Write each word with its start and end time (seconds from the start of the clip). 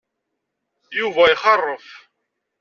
Yuba 0.99 1.23
ixeṛṛef. 1.33 1.87